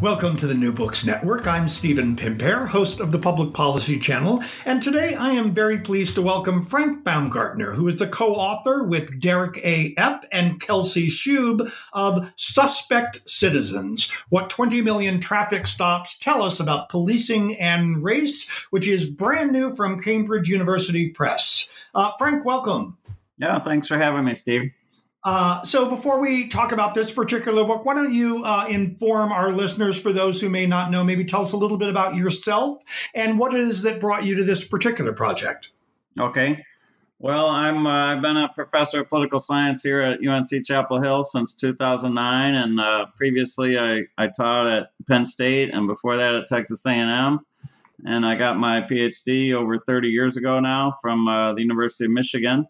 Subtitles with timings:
[0.00, 1.46] Welcome to the New Books Network.
[1.46, 6.14] I'm Stephen Pimpare, host of the Public Policy Channel, and today I am very pleased
[6.14, 9.94] to welcome Frank Baumgartner, who is the co-author with Derek A.
[9.96, 16.88] Epp and Kelsey Shoub of Suspect Citizens: What 20 Million Traffic Stops Tell Us About
[16.88, 21.68] Policing and Race, which is brand new from Cambridge University Press.
[21.94, 22.96] Uh, Frank, welcome.
[23.36, 24.72] Yeah, thanks for having me, Steve.
[25.22, 29.52] Uh, so before we talk about this particular book, why don't you uh, inform our
[29.52, 32.82] listeners, for those who may not know, maybe tell us a little bit about yourself
[33.14, 35.70] and what it is that brought you to this particular project.
[36.18, 36.64] Okay.
[37.18, 41.22] Well, I'm uh, I've been a professor of political science here at UNC Chapel Hill
[41.22, 46.46] since 2009, and uh, previously I, I taught at Penn State, and before that at
[46.46, 47.40] Texas A&M.
[48.06, 52.10] And I got my PhD over 30 years ago now from uh, the University of
[52.10, 52.66] Michigan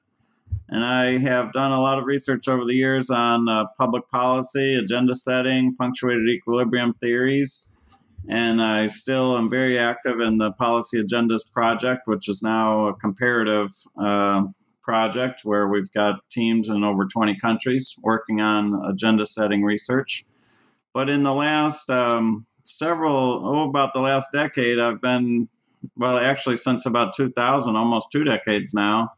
[0.71, 4.77] and I have done a lot of research over the years on uh, public policy,
[4.77, 7.67] agenda setting, punctuated equilibrium theories.
[8.29, 12.95] And I still am very active in the Policy Agendas Project, which is now a
[12.95, 14.43] comparative uh,
[14.81, 20.25] project where we've got teams in over 20 countries working on agenda setting research.
[20.95, 25.49] But in the last um, several, oh, about the last decade, I've been,
[25.97, 29.15] well, actually, since about 2000, almost two decades now.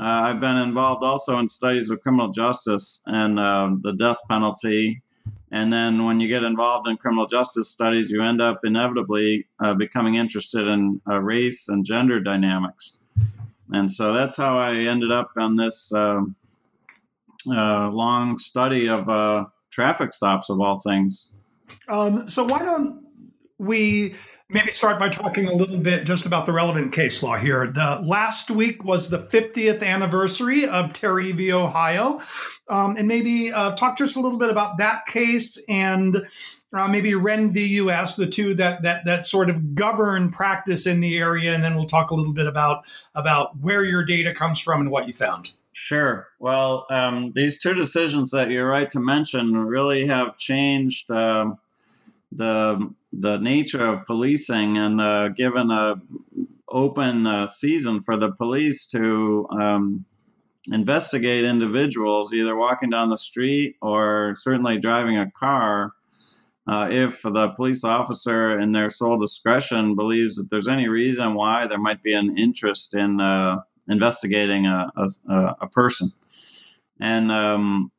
[0.00, 5.02] Uh, I've been involved also in studies of criminal justice and uh, the death penalty.
[5.50, 9.74] And then when you get involved in criminal justice studies, you end up inevitably uh,
[9.74, 13.02] becoming interested in uh, race and gender dynamics.
[13.70, 16.36] And so that's how I ended up on this um,
[17.48, 21.30] uh, long study of uh, traffic stops, of all things.
[21.88, 23.04] Um, so why don't
[23.58, 24.14] we
[24.52, 27.66] maybe start by talking a little bit just about the relevant case law here.
[27.66, 31.52] The last week was the 50th anniversary of Terry v.
[31.52, 32.20] Ohio,
[32.68, 36.26] um, and maybe uh, talk just a little bit about that case and.
[36.74, 37.66] Uh, maybe Whren v.
[37.74, 41.74] U.S., the two that that that sort of govern practice in the area, and then
[41.74, 42.84] we'll talk a little bit about
[43.14, 45.52] about where your data comes from and what you found.
[45.74, 46.28] Sure.
[46.38, 51.58] Well, um, these two decisions that you're right to mention really have changed um,
[52.30, 55.94] the the nature of policing and uh, given a
[56.68, 60.04] open uh, season for the police to um,
[60.70, 65.92] investigate individuals either walking down the street or certainly driving a car
[66.66, 71.66] uh, if the police officer in their sole discretion believes that there's any reason why
[71.66, 73.56] there might be an interest in uh,
[73.88, 76.10] investigating a, a, a person.
[77.00, 77.90] And um,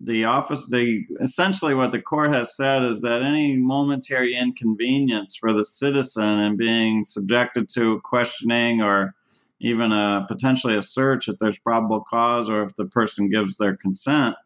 [0.00, 5.52] the office the essentially what the court has said is that any momentary inconvenience for
[5.52, 9.14] the citizen and being subjected to questioning or
[9.60, 13.76] even a potentially a search if there's probable cause or if the person gives their
[13.76, 14.36] consent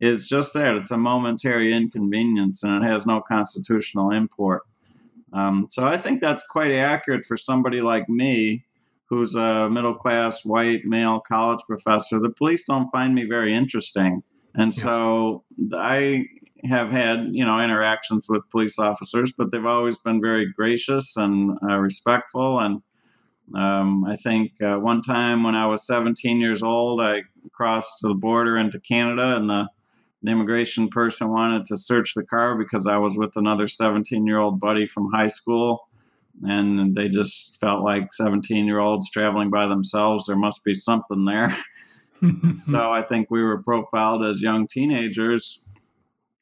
[0.00, 0.74] is just that.
[0.74, 4.62] It's a momentary inconvenience and it has no constitutional import.
[5.32, 8.64] Um, so i think that's quite accurate for somebody like me
[9.10, 12.18] who's a middle class white male college professor.
[12.18, 14.22] The police don't find me very interesting
[14.58, 14.82] and yeah.
[14.82, 16.26] so I
[16.64, 21.56] have had, you know, interactions with police officers, but they've always been very gracious and
[21.62, 22.58] uh, respectful.
[22.58, 22.82] And
[23.54, 28.14] um, I think uh, one time when I was 17 years old, I crossed the
[28.14, 29.68] border into Canada, and the,
[30.24, 34.38] the immigration person wanted to search the car because I was with another 17 year
[34.38, 35.88] old buddy from high school.
[36.42, 40.26] And they just felt like 17 year olds traveling by themselves.
[40.26, 41.56] There must be something there.
[42.70, 45.64] so I think we were profiled as young teenagers.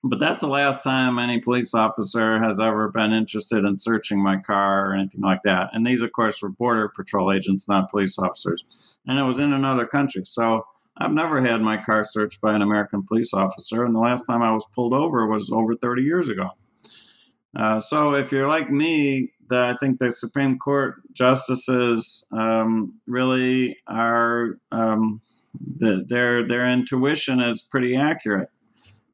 [0.03, 4.37] But that's the last time any police officer has ever been interested in searching my
[4.37, 5.71] car or anything like that.
[5.73, 9.01] And these, of course, were border patrol agents, not police officers.
[9.07, 10.25] And it was in another country.
[10.25, 10.65] So
[10.97, 13.85] I've never had my car searched by an American police officer.
[13.85, 16.51] And the last time I was pulled over was over 30 years ago.
[17.59, 23.79] Uh, so if you're like me, the, I think the Supreme Court justices um, really
[23.87, 25.21] are um,
[25.61, 28.49] the, their their intuition is pretty accurate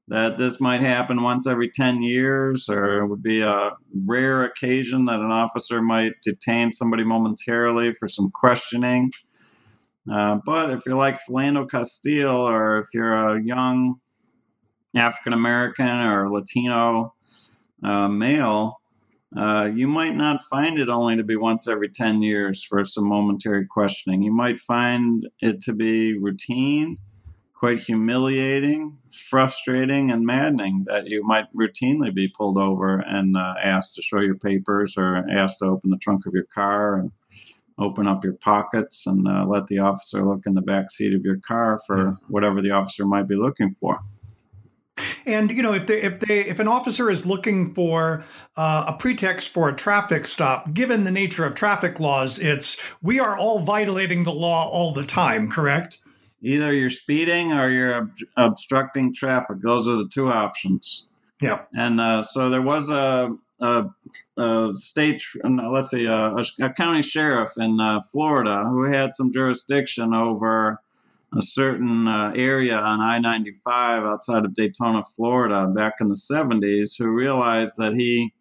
[0.09, 3.71] that this might happen once every 10 years or it would be a
[4.05, 9.11] rare occasion that an officer might detain somebody momentarily for some questioning.
[10.13, 13.95] Uh, but if you're like Philando Castile, or if you're a young
[14.95, 17.15] African American or Latino
[17.85, 18.82] uh, male,
[19.37, 23.09] uh, you might not find it only to be once every 10 years for some
[23.09, 24.23] momentary questioning.
[24.23, 26.99] You might find it to be routine,
[27.55, 33.95] quite humiliating, frustrating, and maddening that you might routinely be pulled over and uh, asked
[33.95, 37.11] to show your papers or asked to open the trunk of your car and
[37.79, 41.25] open up your pockets and uh, let the officer look in the back seat of
[41.25, 43.99] your car for whatever the officer might be looking for.
[45.27, 48.25] And you know, if they if they if an officer is looking for
[48.57, 53.21] uh, a pretext for a traffic stop, given the nature of traffic laws, it's we
[53.21, 55.51] are all violating the law all the time.
[55.51, 55.99] Correct?
[56.43, 59.59] Either you're speeding or you're ob- obstructing traffic.
[59.63, 61.07] Those are the two options.
[61.41, 61.63] Yeah.
[61.75, 63.85] And uh, so there was a, a,
[64.37, 70.15] a state, let's say, a, a, county sheriff in uh, Florida who had some jurisdiction
[70.15, 70.81] over
[71.37, 76.97] a certain uh, area on I 95 outside of Daytona, Florida, back in the 70s,
[76.99, 78.33] who realized that he.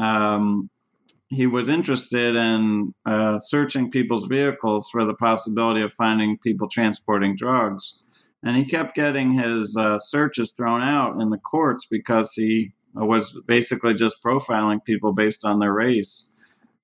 [0.00, 0.70] Um,
[1.28, 7.34] he was interested in uh, searching people's vehicles for the possibility of finding people transporting
[7.34, 7.98] drugs.
[8.44, 13.36] And he kept getting his uh, searches thrown out in the courts because he was
[13.46, 16.30] basically just profiling people based on their race.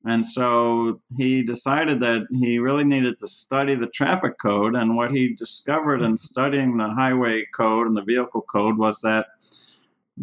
[0.04, 4.74] And so he decided that he really needed to study the traffic code.
[4.74, 6.16] And what he discovered in mm-hmm.
[6.16, 9.26] studying the highway code and the vehicle code was that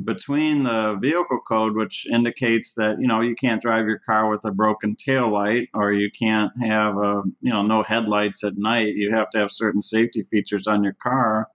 [0.03, 4.45] between the vehicle code, which indicates that you know you can't drive your car with
[4.45, 8.95] a broken tail light, or you can't have a you know no headlights at night.
[8.95, 11.47] You have to have certain safety features on your car,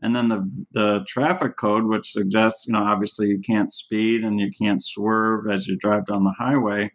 [0.00, 4.40] and then the the traffic code, which suggests you know obviously you can't speed and
[4.40, 6.90] you can't swerve as you drive down the highway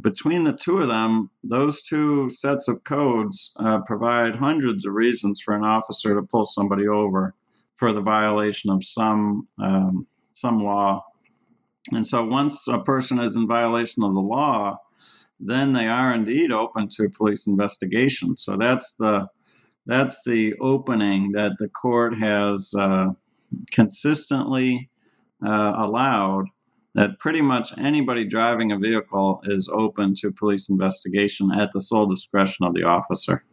[0.00, 5.40] between the two of them, those two sets of codes uh, provide hundreds of reasons
[5.40, 7.34] for an officer to pull somebody over
[7.76, 11.04] for the violation of some um, some law.
[11.92, 14.78] And so, once a person is in violation of the law,
[15.40, 18.36] then they are indeed open to police investigation.
[18.36, 19.26] So that's the
[19.84, 23.08] that's the opening that the court has uh,
[23.72, 24.88] consistently
[25.44, 26.46] uh, allowed
[26.94, 32.06] that pretty much anybody driving a vehicle is open to police investigation at the sole
[32.06, 33.44] discretion of the officer.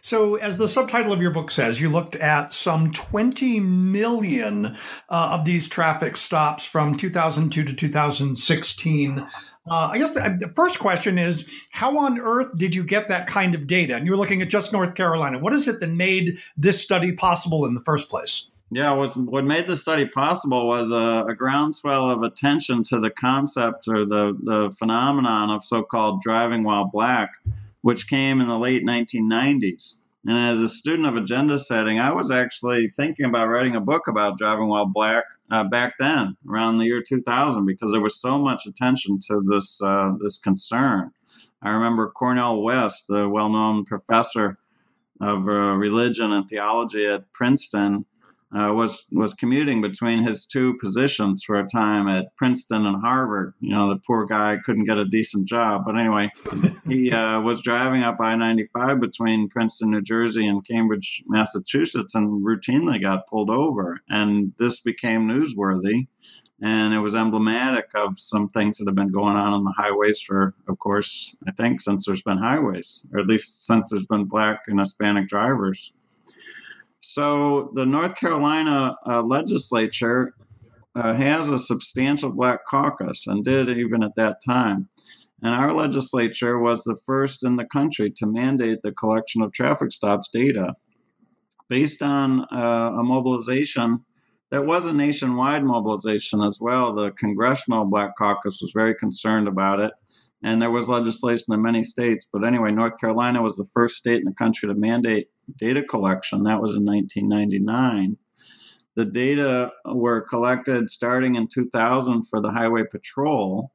[0.00, 5.38] So, as the subtitle of your book says, you looked at some 20 million uh,
[5.38, 9.18] of these traffic stops from 2002 to 2016.
[9.18, 9.26] Uh,
[9.66, 13.54] I guess the, the, first question is how on earth did you get that kind
[13.54, 13.94] of data?
[13.94, 15.38] And you were looking at just North Carolina.
[15.38, 18.50] What is it that made this study possible in the first place?
[18.70, 23.10] Yeah, what, what made the study possible was a, a, groundswell of attention to the
[23.10, 27.34] concept or the, the phenomenon of so called driving while black,
[27.82, 30.00] which came in the late 1990s.
[30.26, 34.08] And as a student of agenda setting, I was actually thinking about writing a book
[34.08, 38.38] about driving while black uh, back then, around the year 2000, because there was so
[38.38, 41.10] much attention to this uh, this concern.
[41.60, 44.58] I remember Cornel West, the well-known professor
[45.20, 48.06] of uh, religion and theology at Princeton,
[48.54, 53.54] uh, was was commuting between his two positions for a time at Princeton and Harvard.
[53.60, 56.30] You know, the poor guy couldn't get a decent job, but anyway,
[56.88, 63.00] he uh, was driving up I-95 between Princeton, New Jersey, and Cambridge, Massachusetts, and routinely
[63.00, 64.00] got pulled over.
[64.08, 66.06] And this became newsworthy,
[66.62, 70.20] and it was emblematic of some things that have been going on on the highways
[70.20, 74.26] for, of course, I think since there's been highways, or at least since there's been
[74.26, 75.92] black and Hispanic drivers.
[77.14, 80.34] So the North Carolina uh, legislature
[80.96, 84.88] uh, has a substantial black caucus and did even at that time.
[85.40, 89.92] And our legislature was the first in the country to mandate the collection of traffic
[89.92, 90.74] stops data
[91.68, 94.04] based on uh, a mobilization
[94.50, 96.94] that was a nationwide mobilization as well.
[96.96, 99.92] The Congressional Black Caucus was very concerned about it
[100.42, 102.26] and there was legislation in many states.
[102.32, 106.44] But anyway, North Carolina was the first state in the country to mandate data collection.
[106.44, 108.16] That was in 1999.
[108.96, 113.72] The data were collected starting in 2000 for the Highway Patrol.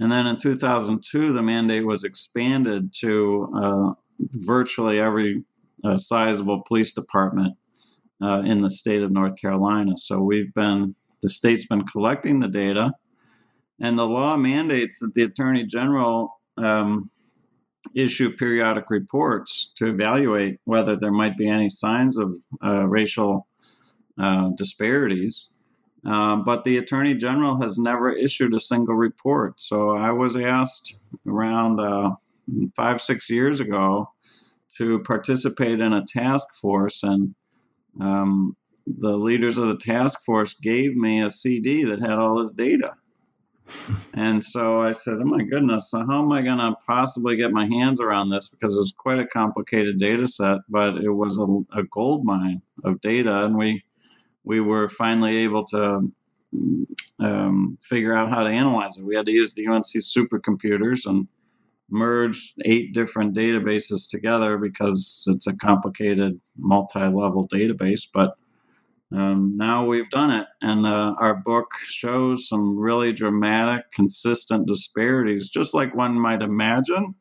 [0.00, 5.44] And then in 2002, the mandate was expanded to uh, virtually every
[5.84, 7.56] uh, sizable police department
[8.22, 9.96] uh, in the state of North Carolina.
[9.96, 12.92] So we've been, the state's been collecting the data
[13.80, 17.08] and the law mandates that the attorney general um,
[17.94, 23.46] issue periodic reports to evaluate whether there might be any signs of uh, racial
[24.18, 25.50] uh, disparities.
[26.06, 29.60] Uh, but the attorney general has never issued a single report.
[29.60, 32.10] So I was asked around uh,
[32.76, 34.10] five, six years ago
[34.76, 37.34] to participate in a task force, and
[38.00, 38.56] um,
[38.86, 42.94] the leaders of the task force gave me a CD that had all this data.
[44.14, 47.52] And so I said, Oh my goodness, so how am I going to possibly get
[47.52, 48.48] my hands around this?
[48.48, 52.62] Because it was quite a complicated data set, but it was a, a gold mine
[52.84, 53.44] of data.
[53.44, 53.84] And we,
[54.44, 56.12] we were finally able to
[57.20, 59.04] um, figure out how to analyze it.
[59.04, 61.28] We had to use the UNC supercomputers and
[61.90, 68.08] merge eight different databases together because it's a complicated multi level database.
[68.12, 68.34] But
[69.10, 75.48] um, now we've done it, and uh, our book shows some really dramatic, consistent disparities,
[75.48, 77.14] just like one might imagine.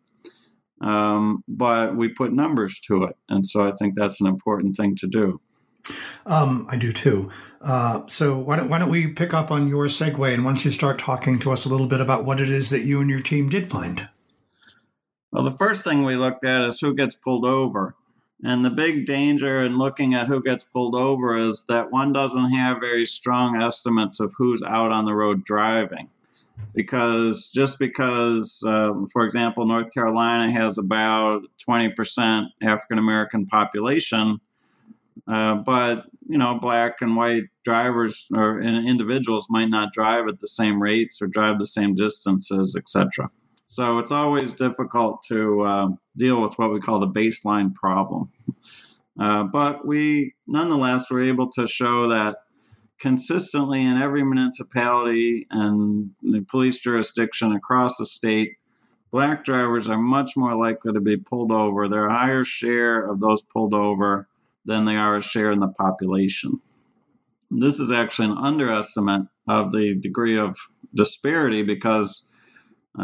[0.81, 4.95] Um, but we put numbers to it, and so I think that's an important thing
[4.97, 5.39] to do.
[6.25, 7.29] Um, I do too.
[7.61, 10.71] Uh, so why don't, why don't we pick up on your segue, and once you
[10.71, 13.21] start talking to us a little bit about what it is that you and your
[13.21, 14.09] team did find.
[15.31, 17.95] Well, the first thing we looked at is who gets pulled over.
[18.43, 22.51] And the big danger in looking at who gets pulled over is that one doesn't
[22.51, 26.09] have very strong estimates of who's out on the road driving.
[26.73, 34.39] Because just because, um, for example, North Carolina has about 20% African American population,
[35.27, 40.47] uh, but you know, black and white drivers or individuals might not drive at the
[40.47, 43.29] same rates or drive the same distances, etc.
[43.65, 48.29] So it's always difficult to uh, deal with what we call the baseline problem.
[49.19, 52.37] Uh, but we nonetheless were able to show that
[52.99, 56.11] consistently in every municipality and
[56.47, 58.57] police jurisdiction across the state,
[59.11, 61.87] black drivers are much more likely to be pulled over.
[61.87, 64.27] They're a higher share of those pulled over
[64.65, 66.59] than they are a share in the population.
[67.49, 70.57] This is actually an underestimate of the degree of
[70.93, 72.31] disparity because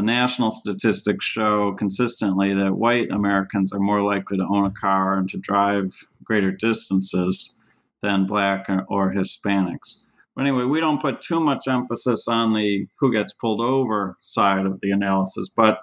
[0.02, 5.30] national statistics show consistently that white Americans are more likely to own a car and
[5.30, 7.54] to drive greater distances
[8.02, 10.02] than black or, or Hispanics.
[10.36, 14.66] But anyway, we don't put too much emphasis on the who gets pulled over side
[14.66, 15.80] of the analysis, but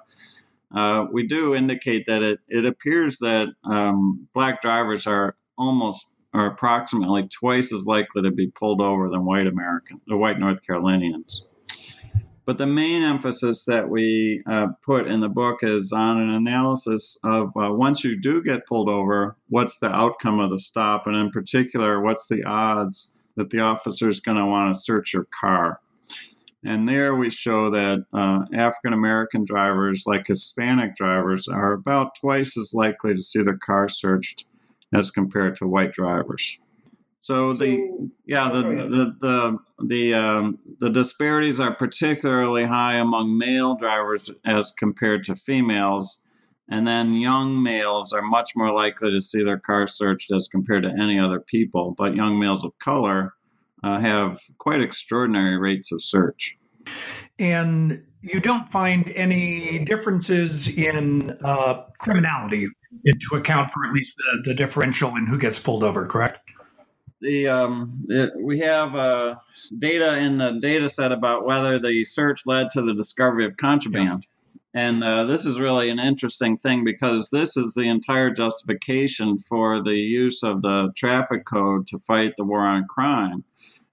[0.75, 6.47] uh, we do indicate that it, it appears that um, black drivers are almost or
[6.47, 11.45] approximately twice as likely to be pulled over than white American or white North Carolinians.
[12.51, 17.17] But the main emphasis that we uh, put in the book is on an analysis
[17.23, 21.07] of uh, once you do get pulled over, what's the outcome of the stop?
[21.07, 25.15] And in particular, what's the odds that the officer is going to want to search
[25.15, 25.79] your car?
[26.65, 32.59] And there we show that uh, African American drivers, like Hispanic drivers, are about twice
[32.59, 34.45] as likely to see their car searched
[34.93, 36.59] as compared to white drivers.
[37.21, 43.37] So, so the yeah the the the the um, the disparities are particularly high among
[43.37, 46.23] male drivers as compared to females,
[46.69, 50.85] and then young males are much more likely to see their car searched as compared
[50.85, 51.95] to any other people.
[51.97, 53.35] But young males of color
[53.83, 56.57] uh, have quite extraordinary rates of search.
[57.39, 62.69] And you don't find any differences in uh, criminality
[63.05, 66.40] to account for at least the, the differential in who gets pulled over, correct?
[67.21, 67.93] The, um,
[68.39, 69.37] we have uh,
[69.79, 74.27] data in the data set about whether the search led to the discovery of contraband.
[74.73, 79.83] And uh, this is really an interesting thing because this is the entire justification for
[79.83, 83.45] the use of the traffic code to fight the war on crime.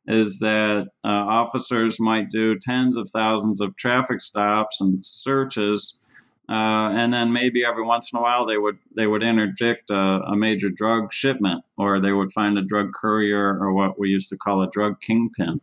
[0.05, 6.00] Is that uh, officers might do tens of thousands of traffic stops and searches
[6.49, 9.95] uh, and then maybe every once in a while they would they would interdict a,
[9.95, 14.29] a, major drug shipment, or they would find a drug courier, or what we used
[14.29, 15.59] to call a drug kingpin.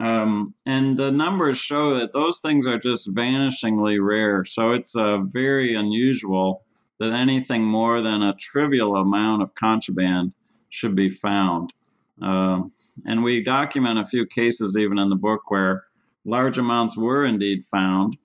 [0.00, 4.44] Um, and the numbers show that those things are just vanishingly rare.
[4.44, 6.64] So it's uh, very unusual
[6.98, 10.32] that anything more than a trivial amount of contraband
[10.68, 11.72] should be found.
[12.20, 12.62] Uh,
[13.04, 15.84] and we document a few cases even in the book where
[16.24, 18.16] large amounts were indeed found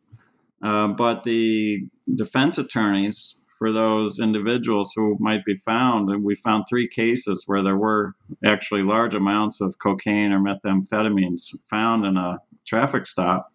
[0.61, 6.65] uh, but the defense attorneys for those individuals who might be found, and we found
[6.69, 8.13] three cases where there were
[8.45, 12.37] actually large amounts of cocaine or methamphetamines found in a
[12.67, 13.51] traffic stop,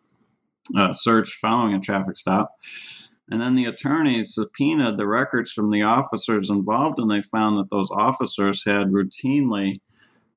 [0.92, 2.50] search following a traffic stop.
[3.30, 7.70] And then the attorneys subpoenaed the records from the officers involved, and they found that
[7.70, 9.80] those officers had routinely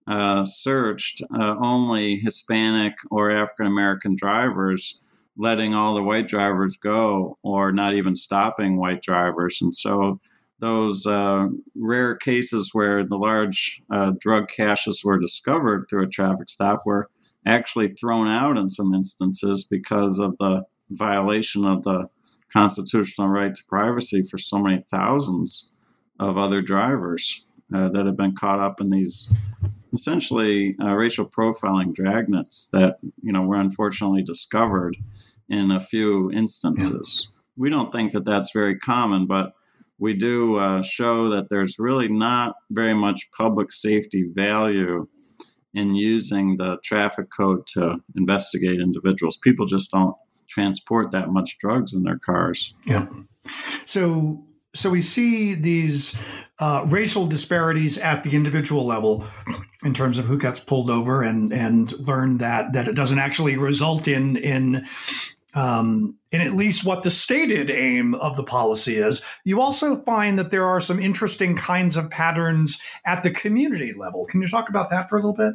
[0.07, 4.99] uh, searched uh, only Hispanic or African American drivers
[5.37, 9.59] letting all the white drivers go or not even stopping white drivers.
[9.61, 10.19] And so
[10.59, 16.49] those uh, rare cases where the large uh, drug caches were discovered through a traffic
[16.49, 17.09] stop were
[17.45, 22.07] actually thrown out in some instances because of the violation of the
[22.51, 25.71] constitutional right to privacy for so many thousands
[26.19, 29.31] of other drivers uh, that have been caught up in these
[29.93, 34.95] essentially uh, racial profiling dragnets that you know were unfortunately discovered
[35.49, 37.27] in a few instances.
[37.27, 37.31] Yeah.
[37.57, 39.53] We don't think that that's very common, but
[39.97, 45.07] we do uh, show that there's really not very much public safety value
[45.73, 49.37] in using the traffic code to investigate individuals.
[49.37, 50.15] People just don't
[50.49, 52.73] transport that much drugs in their cars.
[52.85, 53.07] Yeah.
[53.85, 54.43] So
[54.75, 56.15] so we see these
[56.59, 59.25] uh, racial disparities at the individual level
[59.83, 63.57] in terms of who gets pulled over and and learn that that it doesn't actually
[63.57, 64.85] result in in
[65.55, 69.21] um, in at least what the stated aim of the policy is.
[69.45, 74.25] You also find that there are some interesting kinds of patterns at the community level.
[74.25, 75.53] Can you talk about that for a little bit?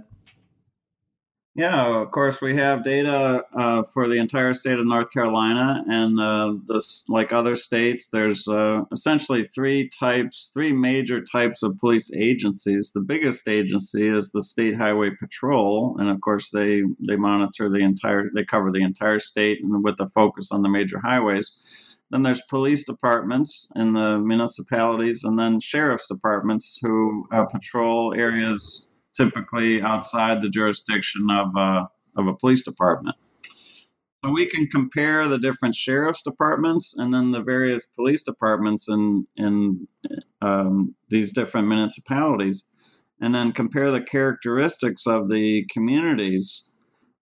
[1.61, 6.19] Yeah, of course, we have data uh, for the entire state of North Carolina, and
[6.19, 12.11] uh, this, like other states, there's uh, essentially three types, three major types of police
[12.17, 12.93] agencies.
[12.95, 17.85] The biggest agency is the State Highway Patrol, and of course, they they monitor the
[17.85, 21.53] entire, they cover the entire state, and with a focus on the major highways.
[22.11, 28.89] Then there's police departments in the municipalities, and then sheriff's departments who uh, patrol areas
[29.17, 31.87] typically outside the jurisdiction of a, uh,
[32.17, 33.17] of a police department.
[34.25, 39.27] So we can compare the different sheriff's departments and then the various police departments in
[39.37, 39.89] in
[40.43, 42.69] um, these different municipalities,
[43.21, 46.73] and then compare the characteristics of the communities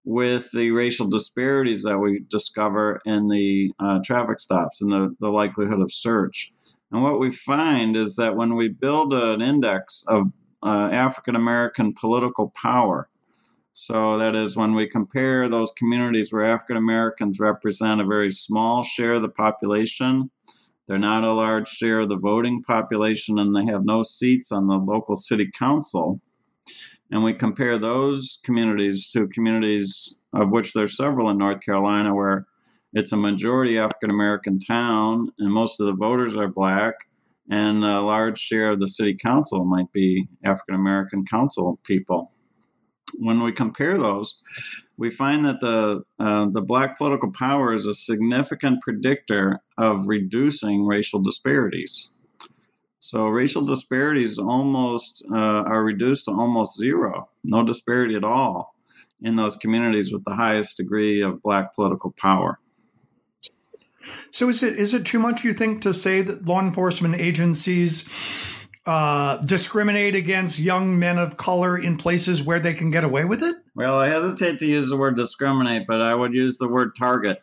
[0.05, 5.29] with the racial disparities that we discover in the uh, traffic stops and the, the
[5.29, 6.53] likelihood of search.
[6.91, 11.95] And what we find is that when we build an index of uh, African American
[11.95, 13.09] political power.
[13.73, 18.83] So that is when we compare those communities where African Americans represent a very small
[18.83, 20.31] share of the population,
[20.87, 24.67] they're not a large share of the voting population, and they have no seats on
[24.67, 26.21] the local city council.
[27.11, 32.47] And we compare those communities to communities of which there's several in North Carolina where
[32.93, 37.08] it's a majority African American town and most of the voters are black
[37.49, 42.33] and a large share of the city council might be African American council people.
[43.15, 44.43] When we compare those,
[44.99, 50.87] we find that the uh, the black political power is a significant predictor of reducing
[50.87, 52.11] racial disparities.
[53.01, 58.75] So racial disparities almost uh, are reduced to almost zero, no disparity at all
[59.23, 62.59] in those communities with the highest degree of black political power.
[64.31, 68.05] So is it is it too much you think to say that law enforcement agencies
[68.87, 73.43] uh, discriminate against young men of color in places where they can get away with
[73.43, 73.57] it?
[73.75, 77.43] Well, I hesitate to use the word discriminate, but I would use the word target.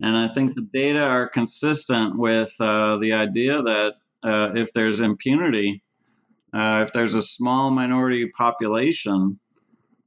[0.00, 3.92] And I think the data are consistent with uh, the idea that
[4.24, 5.82] uh, if there's impunity,
[6.52, 9.38] uh, if there's a small minority population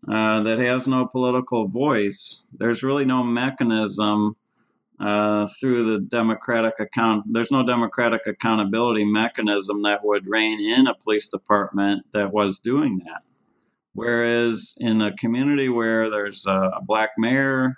[0.07, 4.35] uh, that has no political voice, there's really no mechanism
[4.99, 7.25] uh, through the democratic account.
[7.31, 13.01] There's no democratic accountability mechanism that would rein in a police department that was doing
[13.05, 13.23] that.
[13.93, 17.77] Whereas in a community where there's a black mayor,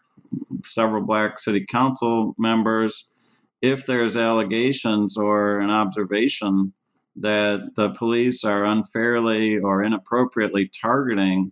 [0.64, 3.14] several black city council members,
[3.62, 6.74] if there's allegations or an observation
[7.18, 11.52] that the police are unfairly or inappropriately targeting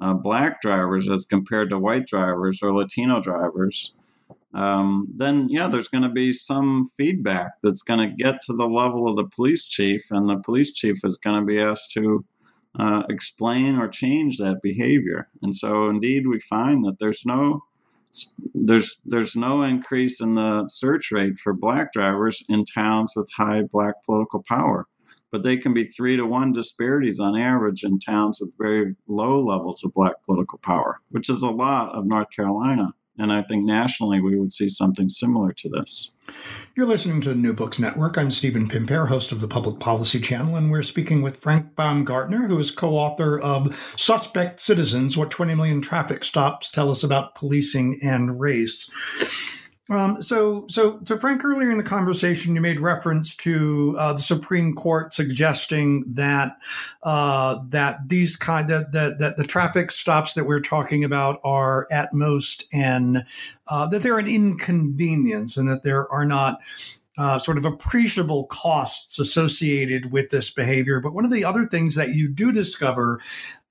[0.00, 3.94] uh, black drivers as compared to white drivers or Latino drivers,
[4.54, 8.66] um, then yeah, there's going to be some feedback that's going to get to the
[8.66, 12.24] level of the police chief, and the police chief is going to be asked to
[12.78, 15.28] uh, explain or change that behavior.
[15.42, 17.64] And so, indeed, we find that there's no
[18.54, 23.62] there's there's no increase in the search rate for black drivers in towns with high
[23.62, 24.86] black political power
[25.32, 29.42] but they can be three to one disparities on average in towns with very low
[29.42, 32.92] levels of black political power, which is a lot of North Carolina.
[33.22, 36.12] And I think nationally we would see something similar to this.
[36.74, 38.18] You're listening to the New Books Network.
[38.18, 42.48] I'm Stephen Pimpare, host of the Public Policy Channel, and we're speaking with Frank Baumgartner,
[42.48, 47.36] who is co author of Suspect Citizens What 20 Million Traffic Stops Tell Us About
[47.36, 48.90] Policing and Race.
[49.92, 54.22] Um, so, so, so, Frank, earlier in the conversation, you made reference to uh, the
[54.22, 56.56] Supreme Court suggesting that
[57.02, 61.86] uh, that these kind of that, that the traffic stops that we're talking about are
[61.90, 63.26] at most and
[63.68, 66.60] uh, that they're an inconvenience and that there are not
[67.18, 70.98] uh, sort of appreciable costs associated with this behavior.
[70.98, 73.20] But one of the other things that you do discover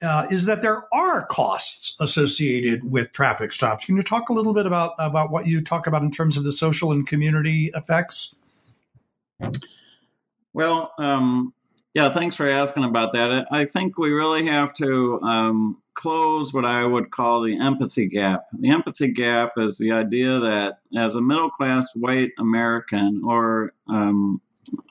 [0.04, 3.86] uh, is that there are costs associated with traffic stops.
[3.86, 6.44] Can you talk a little bit about about what you talk about in terms of
[6.44, 8.36] the social and community effects?
[10.54, 11.54] Well, um,
[11.94, 13.48] Yeah, thanks for asking about that.
[13.52, 18.46] I think we really have to um, close what I would call the empathy gap.
[18.58, 24.42] The empathy gap is the idea that as a middle class white American, or um,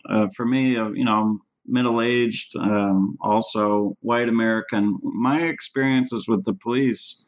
[0.09, 6.45] uh, for me, uh, you know, middle aged, um, also white American, my experiences with
[6.45, 7.25] the police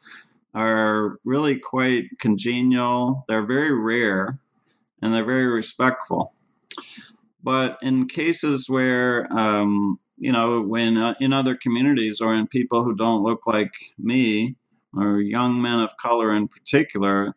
[0.55, 3.25] are really quite congenial.
[3.29, 4.39] They're very rare
[5.01, 6.35] and they're very respectful.
[7.43, 12.85] But in cases where, um, you know, when uh, in other communities or in people
[12.85, 14.55] who don't look like me
[14.97, 17.35] or young men of color in particular,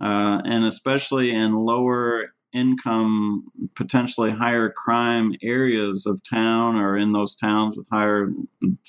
[0.00, 7.34] uh, and especially in lower income, potentially higher crime areas of town or in those
[7.34, 8.30] towns with higher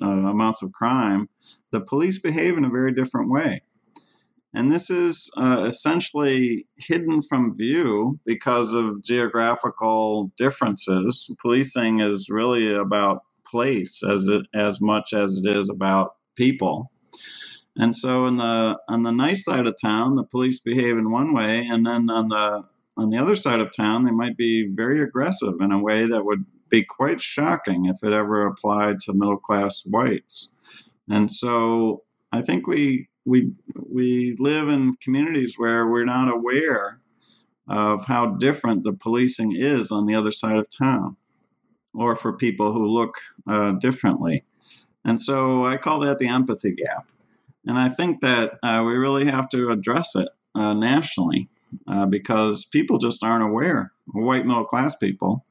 [0.02, 1.28] uh, amounts of crime,
[1.72, 3.62] the police behave in a very different way.
[4.54, 11.30] And this is uh, essentially hidden from view because of geographical differences.
[11.42, 16.92] Policing is really about place as it as much as it is about people.
[17.78, 21.34] And so, in the on the nice side of town, the police behave in one
[21.34, 22.63] way, and then on the
[22.98, 26.26] on the other side of town, they might be very aggressive in a way that
[26.26, 30.52] would be quite shocking if it ever applied to middle class whites.
[31.08, 37.00] And so, I think we we we live in communities where we're not aware
[37.68, 41.16] of how different the policing is on the other side of town,
[41.94, 43.16] or for people who look
[43.48, 44.44] uh, differently.
[45.06, 47.08] And so I call that the empathy gap.
[47.66, 51.50] And I think that uh, we really have to address it uh, nationally
[51.88, 53.92] uh, because people just aren't aware.
[54.06, 55.46] White middle class people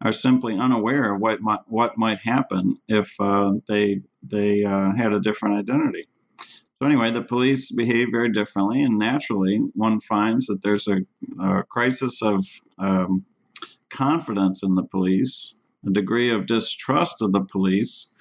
[0.00, 5.12] are simply unaware of what might, what might happen if uh, they they uh, had
[5.12, 6.06] a different identity.
[6.78, 10.98] So anyway, the police behave very differently, and naturally, one finds that there's a,
[11.40, 12.44] a crisis of
[12.78, 13.24] um,
[13.88, 18.12] confidence in the police, a degree of distrust of the police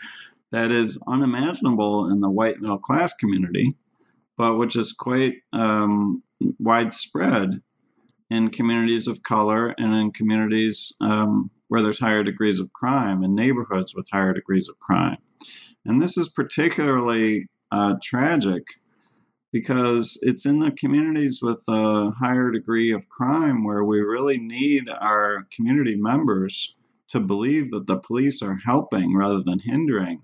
[0.52, 3.76] that is unimaginable in the white middle class community,
[4.38, 6.24] but which is quite um,
[6.60, 7.62] widespread
[8.30, 13.36] in communities of color and in communities um, where there's higher degrees of crime, in
[13.36, 15.18] neighborhoods with higher degrees of crime.
[15.86, 18.63] And this is particularly uh, tragic
[19.52, 24.89] because it's in the communities with a higher degree of crime where we really need
[24.89, 26.76] our community members
[27.10, 30.22] to believe that the police are helping rather than hindering.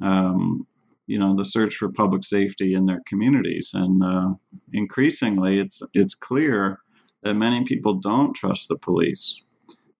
[0.00, 0.66] Um,
[1.06, 4.34] you know the search for public safety in their communities, and uh,
[4.72, 6.78] increasingly, it's it's clear
[7.22, 9.42] that many people don't trust the police.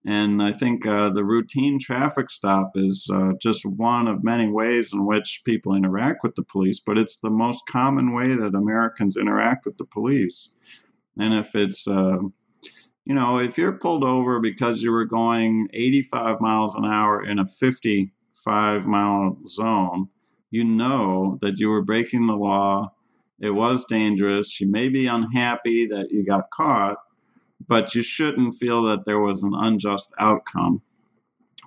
[0.05, 4.93] And I think uh, the routine traffic stop is uh, just one of many ways
[4.93, 9.17] in which people interact with the police, but it's the most common way that Americans
[9.17, 10.55] interact with the police.
[11.19, 12.17] And if it's, uh,
[13.05, 17.39] you know, if you're pulled over because you were going 85 miles an hour in
[17.39, 20.09] a 55 mile zone,
[20.49, 22.93] you know that you were breaking the law.
[23.39, 24.59] It was dangerous.
[24.59, 26.97] You may be unhappy that you got caught
[27.67, 30.81] but you shouldn't feel that there was an unjust outcome.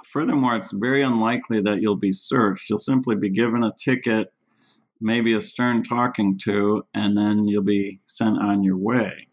[0.06, 2.68] Furthermore, it's very unlikely that you'll be searched.
[2.68, 4.32] You'll simply be given a ticket,
[5.00, 9.28] maybe a stern talking to, and then you'll be sent on your way.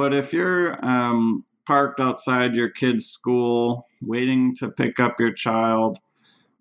[0.00, 5.98] But if you're um, parked outside your kid's school, waiting to pick up your child,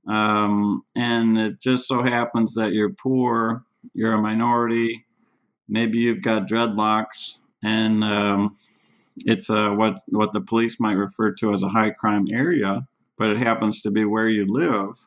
[0.05, 5.05] um, and it just so happens that you're poor, you're a minority,
[5.69, 8.55] maybe you've got dreadlocks, and um,
[9.19, 12.85] it's what what the police might refer to as a high crime area,
[13.17, 14.99] but it happens to be where you live,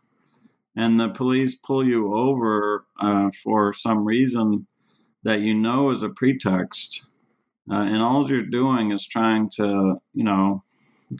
[0.74, 4.66] and the police pull you over uh, for some reason
[5.22, 7.10] that you know is a pretext,
[7.70, 10.62] uh, and all you're doing is trying to you know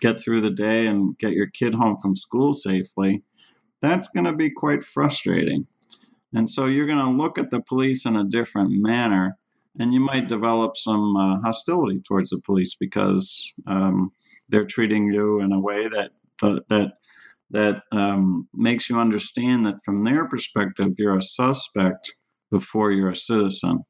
[0.01, 3.23] get through the day and get your kid home from school safely.
[3.81, 5.67] That's going to be quite frustrating.
[6.35, 9.37] And so you're going to look at the police in a different manner
[9.79, 14.11] and you might develop some uh, hostility towards the police because um,
[14.49, 16.11] they're treating you in a way that
[16.69, 16.93] that
[17.51, 22.15] that um, makes you understand that from their perspective you're a suspect
[22.51, 23.81] before you're a citizen.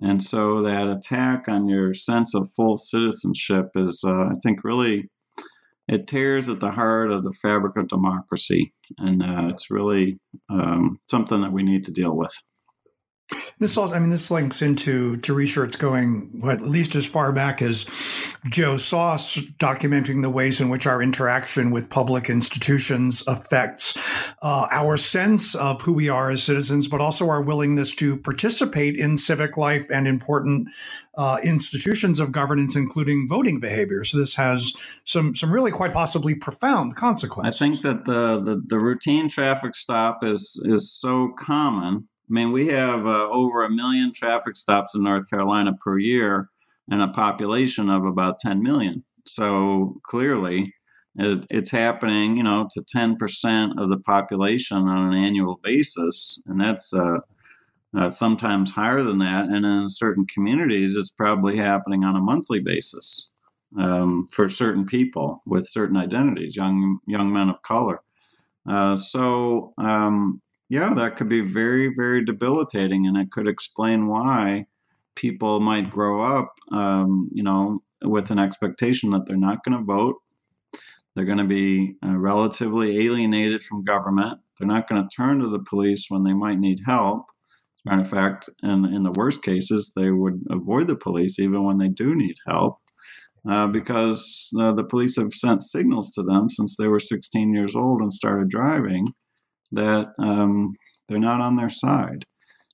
[0.00, 5.08] And so that attack on your sense of full citizenship is, uh, I think, really
[5.86, 10.98] it tears at the heart of the fabric of democracy, and uh, it's really um,
[11.06, 12.32] something that we need to deal with.
[13.60, 17.62] This also, I mean, this links into to research going at least as far back
[17.62, 17.86] as
[18.50, 23.96] Joe Soss documenting the ways in which our interaction with public institutions affects
[24.42, 28.96] uh, our sense of who we are as citizens, but also our willingness to participate
[28.96, 30.68] in civic life and important
[31.16, 34.02] uh, institutions of governance, including voting behavior.
[34.02, 34.72] So this has
[35.04, 37.54] some some really quite possibly profound consequences.
[37.54, 42.52] I think that the, the, the routine traffic stop is is so common I mean,
[42.52, 46.48] we have uh, over a million traffic stops in North Carolina per year
[46.90, 49.04] and a population of about 10 million.
[49.26, 50.74] So clearly,
[51.16, 56.42] it, it's happening, you know, to 10% of the population on an annual basis.
[56.46, 57.18] And that's uh,
[57.96, 59.46] uh, sometimes higher than that.
[59.46, 63.30] And in certain communities, it's probably happening on a monthly basis
[63.78, 68.00] um, for certain people with certain identities, young young men of color.
[68.68, 70.40] Uh, so um,
[70.74, 74.66] yeah, that could be very, very debilitating, and it could explain why
[75.14, 79.84] people might grow up, um, you know, with an expectation that they're not going to
[79.84, 80.16] vote.
[81.14, 84.40] They're going to be uh, relatively alienated from government.
[84.58, 87.26] They're not going to turn to the police when they might need help.
[87.76, 91.38] As a matter of fact, in, in the worst cases, they would avoid the police
[91.38, 92.78] even when they do need help.
[93.48, 97.76] Uh, because uh, the police have sent signals to them since they were 16 years
[97.76, 99.06] old and started driving
[99.72, 100.74] that um,
[101.08, 102.24] they're not on their side.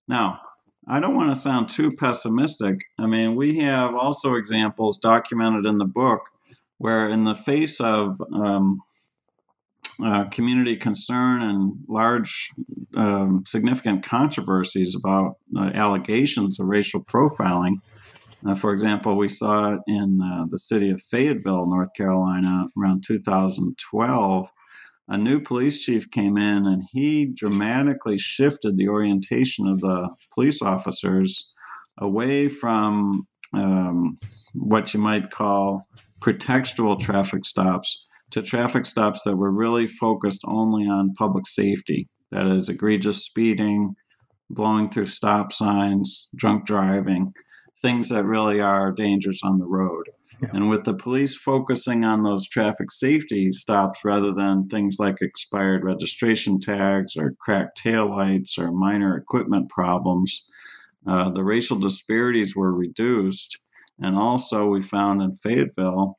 [0.08, 0.40] Now,
[0.88, 2.80] I don't want to sound too pessimistic.
[2.98, 6.22] I mean, we have also examples documented in the book
[6.78, 8.80] where, in the face of um,
[10.02, 12.50] uh, community concern and large,
[12.96, 17.76] um, significant controversies about uh, allegations of racial profiling,
[18.46, 23.04] uh, for example, we saw it in uh, the city of Fayetteville, North Carolina, around
[23.06, 24.48] 2012
[25.10, 30.62] a new police chief came in and he dramatically shifted the orientation of the police
[30.62, 31.52] officers
[31.98, 34.16] away from um,
[34.54, 35.86] what you might call
[36.20, 42.08] pretextual traffic stops to traffic stops that were really focused only on public safety.
[42.30, 43.96] That is egregious speeding
[44.48, 47.32] blowing through stop signs drunk driving
[47.82, 50.06] things that really are dangers on the road
[50.42, 55.84] And with the police focusing on those traffic safety stops rather than things like expired
[55.84, 60.44] registration tags or cracked taillights or minor equipment problems,
[61.06, 63.58] uh, the racial disparities were reduced.
[63.98, 66.18] And also, we found in Fayetteville,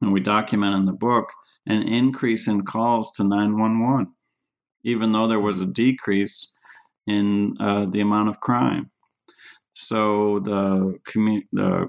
[0.00, 1.30] and we document in the book,
[1.66, 4.12] an increase in calls to 911,
[4.84, 6.52] even though there was a decrease
[7.06, 8.90] in uh, the amount of crime.
[9.74, 11.88] So the, commu- the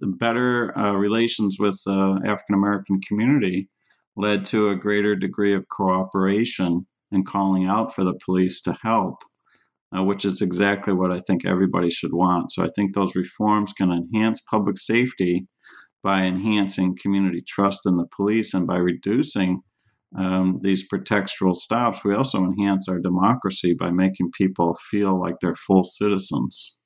[0.00, 3.68] better uh, relations with the African American community
[4.16, 9.22] led to a greater degree of cooperation and calling out for the police to help,
[9.96, 12.52] uh, which is exactly what I think everybody should want.
[12.52, 15.46] So I think those reforms can enhance public safety
[16.02, 19.62] by enhancing community trust in the police and by reducing
[20.18, 22.04] um, these pretextual stops.
[22.04, 26.76] We also enhance our democracy by making people feel like they're full citizens.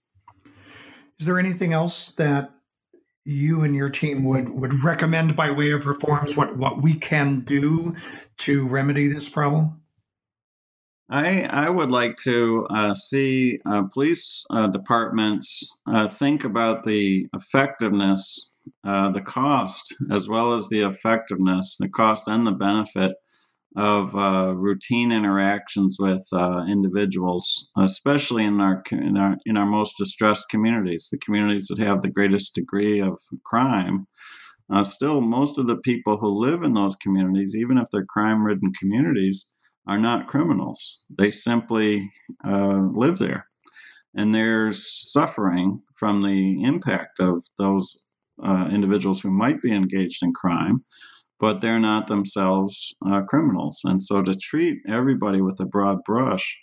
[1.20, 2.53] Is there anything else that
[3.24, 7.40] you and your team would would recommend by way of reforms what what we can
[7.40, 7.94] do
[8.38, 9.80] to remedy this problem?
[11.10, 17.28] I, I would like to uh, see uh, police uh, departments uh, think about the
[17.34, 18.54] effectiveness,
[18.86, 23.12] uh, the cost, as well as the effectiveness, the cost and the benefit
[23.76, 29.96] of uh, routine interactions with uh, individuals, especially in our, in our in our most
[29.98, 34.06] distressed communities, the communities that have the greatest degree of crime.
[34.72, 38.72] Uh, still, most of the people who live in those communities, even if they're crime-ridden
[38.78, 39.50] communities,
[39.86, 41.02] are not criminals.
[41.10, 42.10] They simply
[42.46, 43.46] uh, live there,
[44.14, 48.04] and they're suffering from the impact of those
[48.42, 50.84] uh, individuals who might be engaged in crime
[51.40, 53.80] but they're not themselves uh, criminals.
[53.84, 56.58] And so to treat everybody with a broad brush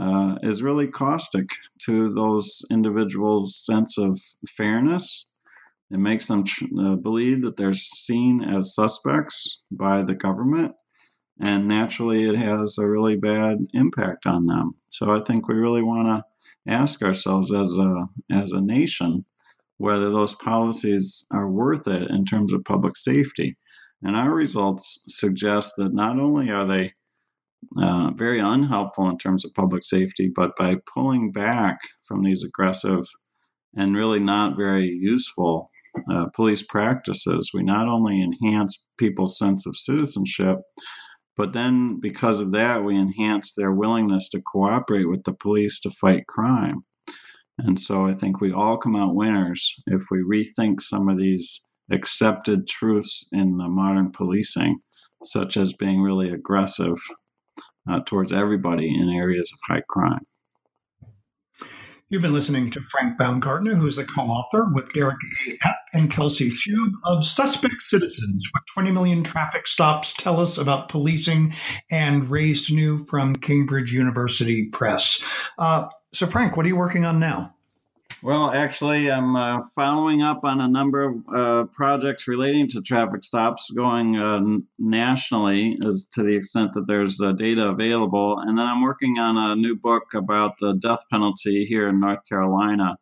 [0.00, 1.48] uh, is really caustic
[1.82, 5.26] to those individuals' sense of fairness.
[5.90, 10.72] It makes them tr- uh, believe that they're seen as suspects by the government,
[11.40, 14.74] and naturally, it has a really bad impact on them.
[14.88, 19.24] So I think we really want to ask ourselves as a as a nation
[19.78, 23.56] whether those policies are worth it in terms of public safety.
[24.04, 26.92] And our results suggest that not only are they
[27.80, 33.04] uh, very unhelpful in terms of public safety, but by pulling back from these aggressive
[33.74, 35.70] and really not very useful
[36.12, 40.58] uh, police practices, we not only enhance people's sense of citizenship,
[41.36, 45.90] but then because of that, we enhance their willingness to cooperate with the police to
[45.90, 46.84] fight crime.
[47.58, 51.70] And so I think we all come out winners if we rethink some of these
[51.90, 54.78] accepted truths in the modern policing,
[55.24, 56.98] such as being really aggressive
[57.90, 60.26] uh, towards everybody in areas of high crime.
[62.10, 65.16] You've been listening to Frank Baumgartner, who is a co-author with Derek
[65.48, 65.56] A.
[65.66, 70.88] Epp and Kelsey Shoub of Suspect Citizens, what 20 million traffic stops tell us about
[70.88, 71.54] policing,
[71.90, 75.24] and raised new from Cambridge University Press.
[75.58, 77.54] Uh, so, Frank, what are you working on now?
[78.24, 83.22] Well, actually, I'm uh, following up on a number of uh, projects relating to traffic
[83.22, 84.40] stops going uh,
[84.78, 88.38] nationally, as to the extent that there's uh, data available.
[88.38, 92.26] And then I'm working on a new book about the death penalty here in North
[92.26, 92.96] Carolina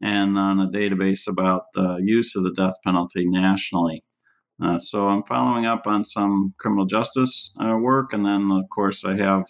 [0.00, 4.02] and on a database about the use of the death penalty nationally.
[4.58, 8.14] Uh, so I'm following up on some criminal justice uh, work.
[8.14, 9.44] And then, of course, I have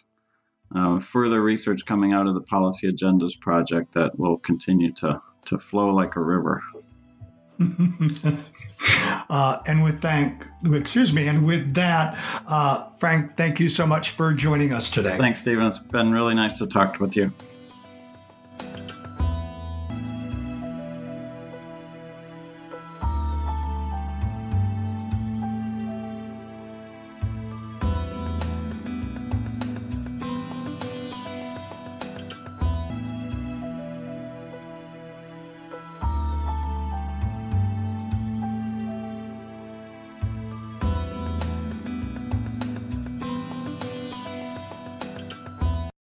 [0.74, 5.58] uh, further research coming out of the Policy Agendas Project that will continue to, to
[5.58, 6.62] flow like a river.
[9.30, 14.10] uh, and with thank, excuse me, and with that, uh, Frank, thank you so much
[14.10, 15.16] for joining us today.
[15.18, 15.66] Thanks, Stephen.
[15.66, 17.32] It's been really nice to talk with you.